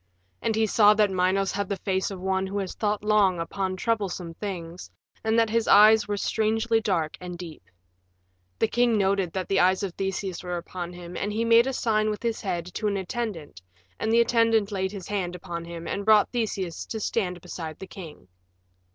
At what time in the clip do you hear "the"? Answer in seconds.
1.69-1.77, 8.57-8.67, 9.47-9.59, 14.11-14.21, 17.77-17.85